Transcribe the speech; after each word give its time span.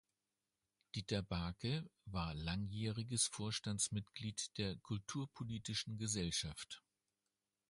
Dieter 0.95 1.21
Baacke 1.21 1.87
war 2.05 2.33
langjähriges 2.33 3.27
Vorstandsmitglied 3.27 4.57
der 4.57 4.75
Kulturpolitischen 4.77 5.99
Gesellschaft. 5.99 6.81